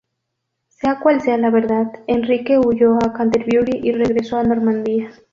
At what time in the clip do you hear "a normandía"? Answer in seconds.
4.37-5.11